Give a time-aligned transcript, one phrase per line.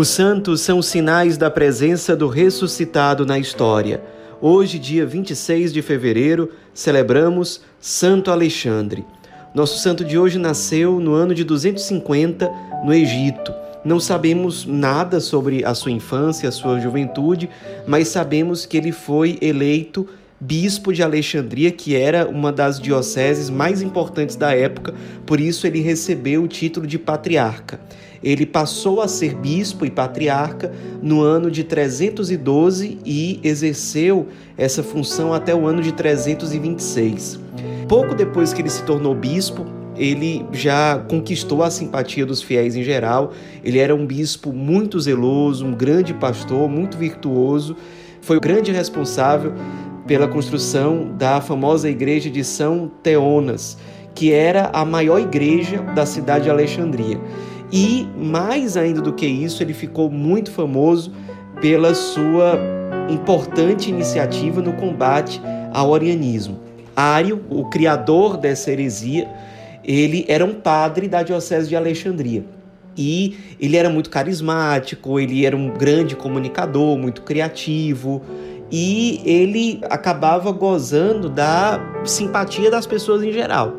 [0.00, 4.02] Os santos são sinais da presença do ressuscitado na história.
[4.40, 9.04] Hoje, dia 26 de fevereiro, celebramos Santo Alexandre.
[9.54, 12.50] Nosso santo de hoje nasceu no ano de 250
[12.82, 13.52] no Egito.
[13.84, 17.50] Não sabemos nada sobre a sua infância, a sua juventude,
[17.86, 20.08] mas sabemos que ele foi eleito
[20.40, 24.94] bispo de Alexandria, que era uma das dioceses mais importantes da época,
[25.26, 27.78] por isso ele recebeu o título de patriarca.
[28.22, 30.72] Ele passou a ser bispo e patriarca
[31.02, 37.38] no ano de 312 e exerceu essa função até o ano de 326.
[37.88, 42.82] Pouco depois que ele se tornou bispo, ele já conquistou a simpatia dos fiéis em
[42.82, 43.32] geral.
[43.62, 47.76] Ele era um bispo muito zeloso, um grande pastor, muito virtuoso.
[48.22, 49.54] Foi o grande responsável
[50.10, 53.78] pela construção da famosa igreja de São Teonas,
[54.12, 57.16] que era a maior igreja da cidade de Alexandria.
[57.70, 61.12] E mais ainda do que isso, ele ficou muito famoso
[61.60, 62.58] pela sua
[63.08, 65.40] importante iniciativa no combate
[65.72, 66.58] ao arianismo.
[66.96, 69.28] Ário, o criador dessa heresia,
[69.84, 72.44] ele era um padre da diocese de Alexandria.
[72.96, 78.20] E ele era muito carismático, ele era um grande comunicador, muito criativo,
[78.70, 83.74] e ele acabava gozando da simpatia das pessoas em geral.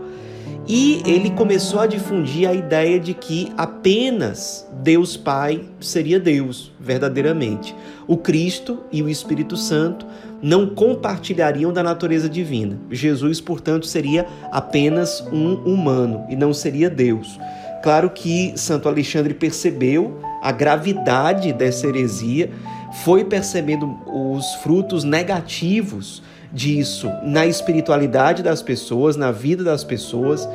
[0.68, 7.76] E ele começou a difundir a ideia de que apenas Deus Pai seria Deus, verdadeiramente.
[8.08, 10.06] O Cristo e o Espírito Santo
[10.42, 12.78] não compartilhariam da natureza divina.
[12.90, 17.40] Jesus, portanto, seria apenas um humano e não seria Deus.
[17.84, 22.52] Claro que Santo Alexandre percebeu a gravidade dessa heresia,
[22.92, 30.48] foi percebendo os frutos negativos disso na espiritualidade das pessoas, na vida das pessoas.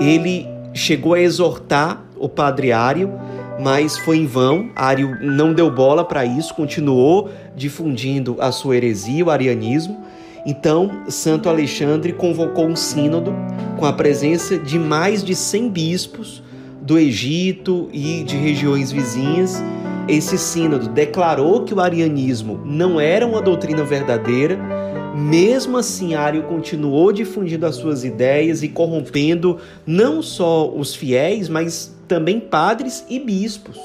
[0.00, 3.12] Ele chegou a exortar o padre Ário,
[3.60, 4.70] mas foi em vão.
[4.74, 10.04] Ário não deu bola para isso, continuou difundindo a sua heresia, o arianismo.
[10.44, 13.32] Então, Santo Alexandre convocou um sínodo
[13.78, 16.42] com a presença de mais de 100 bispos
[16.82, 19.62] do Egito e de regiões vizinhas.
[20.06, 24.58] Esse sínodo declarou que o arianismo não era uma doutrina verdadeira,
[25.16, 31.94] mesmo assim, Ário continuou difundindo as suas ideias e corrompendo não só os fiéis, mas
[32.06, 33.80] também padres e bispos.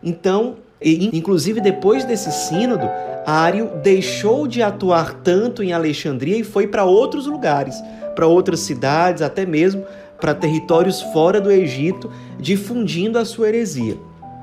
[0.00, 2.88] Então, inclusive depois desse sínodo,
[3.26, 7.82] Ário deixou de atuar tanto em Alexandria e foi para outros lugares,
[8.14, 9.84] para outras cidades, até mesmo
[10.20, 13.96] para territórios fora do Egito, difundindo a sua heresia.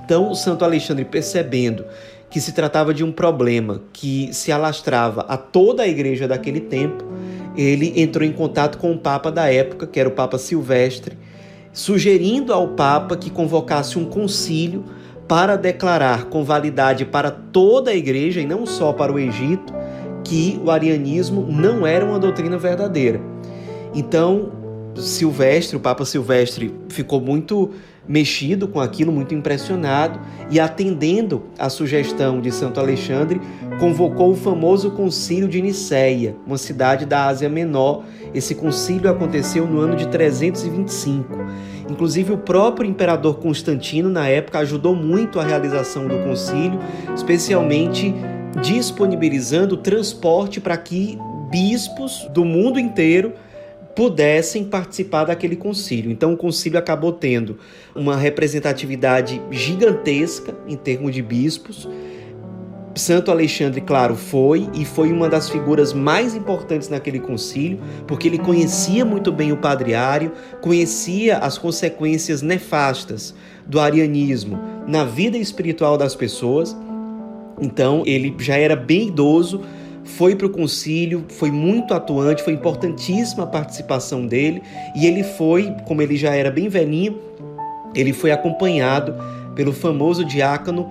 [0.10, 1.86] Então, o Santo Alexandre, percebendo
[2.32, 7.06] que se tratava de um problema que se alastrava a toda a igreja daquele tempo,
[7.56, 11.16] ele entrou em contato com o Papa da época, que era o Papa Silvestre,
[11.72, 14.84] sugerindo ao Papa que convocasse um concílio
[15.28, 19.72] para declarar com validade para toda a igreja e não só para o Egito
[20.24, 23.22] que o arianismo não era uma doutrina verdadeira.
[23.94, 24.52] Então,
[24.96, 27.70] Silvestre, o Papa Silvestre, ficou muito
[28.10, 33.40] mexido com aquilo, muito impressionado, e atendendo à sugestão de Santo Alexandre,
[33.80, 38.04] convocou o famoso Concílio de Nicéia, uma cidade da Ásia Menor.
[38.34, 41.38] Esse concílio aconteceu no ano de 325.
[41.88, 46.80] Inclusive, o próprio imperador Constantino, na época, ajudou muito a realização do concílio,
[47.16, 48.14] especialmente
[48.62, 51.18] disponibilizando transporte para que
[51.52, 53.34] bispos do mundo inteiro
[54.00, 56.10] pudessem participar daquele concílio.
[56.10, 57.58] Então o concílio acabou tendo
[57.94, 61.86] uma representatividade gigantesca em termos de bispos.
[62.96, 67.78] Santo Alexandre, claro, foi e foi uma das figuras mais importantes naquele concílio,
[68.08, 70.32] porque ele conhecia muito bem o padreário,
[70.62, 73.36] conhecia as consequências nefastas
[73.68, 76.74] do arianismo na vida espiritual das pessoas.
[77.60, 79.60] Então, ele já era bem idoso
[80.18, 84.62] foi para o concílio, foi muito atuante, foi importantíssima a participação dele
[84.96, 87.18] e ele foi, como ele já era bem velhinho,
[87.94, 89.16] ele foi acompanhado
[89.56, 90.90] pelo famoso diácono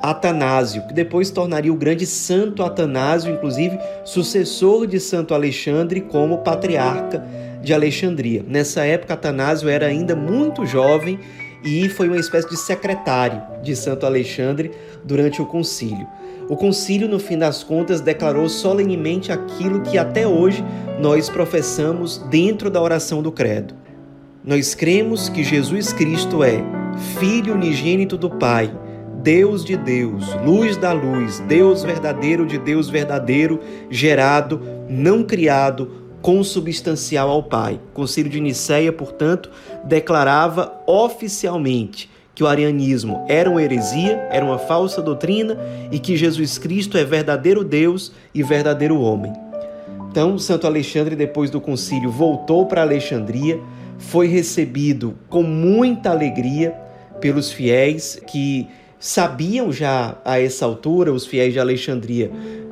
[0.00, 7.24] Atanásio, que depois tornaria o grande Santo Atanásio, inclusive sucessor de Santo Alexandre como patriarca
[7.62, 8.44] de Alexandria.
[8.46, 11.18] Nessa época, Atanásio era ainda muito jovem
[11.64, 14.70] e foi uma espécie de secretário de Santo Alexandre
[15.02, 16.06] durante o concílio.
[16.48, 20.64] O concílio, no fim das contas, declarou solenemente aquilo que até hoje
[21.00, 23.74] nós professamos dentro da oração do Credo.
[24.44, 26.62] Nós cremos que Jesus Cristo é
[27.18, 28.72] Filho unigênito do Pai,
[29.22, 33.60] Deus de Deus, luz da luz, Deus verdadeiro de Deus verdadeiro,
[33.90, 35.90] gerado, não criado,
[36.22, 37.80] consubstancial ao Pai.
[37.90, 39.50] O Concílio de Nicéia, portanto,
[39.84, 45.58] declarava oficialmente que o arianismo era uma heresia, era uma falsa doutrina
[45.90, 49.32] e que Jesus Cristo é verdadeiro Deus e verdadeiro homem.
[50.10, 53.58] Então, Santo Alexandre, depois do concílio, voltou para Alexandria,
[53.98, 56.74] foi recebido com muita alegria
[57.22, 58.68] pelos fiéis que
[58.98, 62.30] sabiam já a essa altura, os fiéis de Alexandria,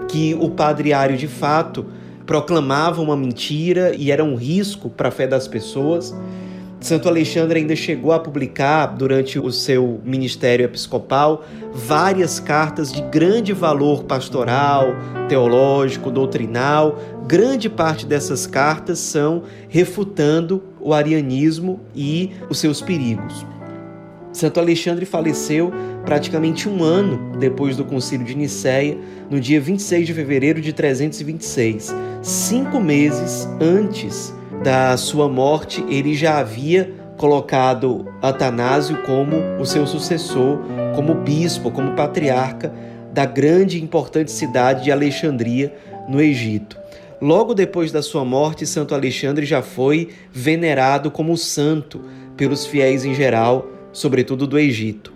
[0.08, 1.86] que o padriário de fato
[2.26, 6.14] proclamava uma mentira e era um risco para a fé das pessoas.
[6.84, 11.42] Santo Alexandre ainda chegou a publicar, durante o seu ministério episcopal,
[11.72, 14.88] várias cartas de grande valor pastoral,
[15.26, 17.00] teológico, doutrinal.
[17.26, 23.46] Grande parte dessas cartas são refutando o arianismo e os seus perigos.
[24.30, 25.72] Santo Alexandre faleceu
[26.04, 28.98] praticamente um ano depois do Concílio de Nicéia,
[29.30, 34.34] no dia 26 de fevereiro de 326, cinco meses antes
[34.64, 40.58] da sua morte, ele já havia colocado Atanásio como o seu sucessor,
[40.96, 42.72] como bispo, como patriarca
[43.12, 45.72] da grande e importante cidade de Alexandria,
[46.08, 46.78] no Egito.
[47.20, 52.00] Logo depois da sua morte, Santo Alexandre já foi venerado como santo
[52.34, 55.12] pelos fiéis em geral, sobretudo do Egito.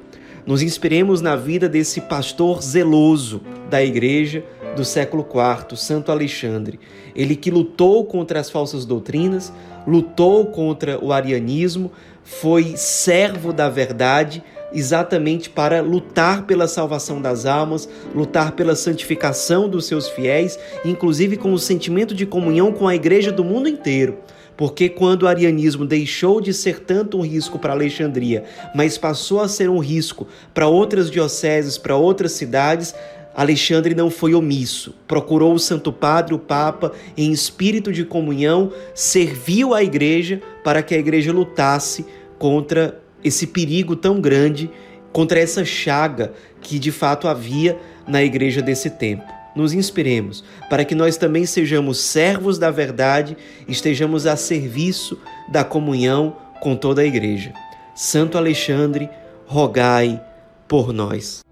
[0.47, 3.41] Nos inspiremos na vida desse pastor zeloso
[3.71, 4.45] da igreja,
[4.79, 6.79] do século IV, Santo Alexandre.
[7.15, 9.53] Ele que lutou contra as falsas doutrinas,
[9.85, 11.91] lutou contra o arianismo,
[12.23, 14.43] foi servo da verdade,
[14.73, 21.53] exatamente para lutar pela salvação das almas, lutar pela santificação dos seus fiéis, inclusive com
[21.53, 24.19] o sentimento de comunhão com a igreja do mundo inteiro.
[24.59, 28.43] Porque quando o arianismo deixou de ser tanto um risco para Alexandria,
[28.75, 32.93] mas passou a ser um risco para outras dioceses, para outras cidades,
[33.39, 39.73] Alexandre não foi omisso, procurou o Santo Padre, o Papa, em espírito de comunhão, serviu
[39.73, 42.05] à igreja para que a igreja lutasse
[42.37, 44.69] contra esse perigo tão grande,
[45.13, 49.23] contra essa chaga que de fato havia na igreja desse tempo.
[49.55, 53.37] Nos inspiremos para que nós também sejamos servos da verdade,
[53.69, 55.17] estejamos a serviço
[55.49, 57.53] da comunhão com toda a igreja.
[57.95, 59.09] Santo Alexandre,
[59.47, 60.21] rogai
[60.67, 61.47] por nós.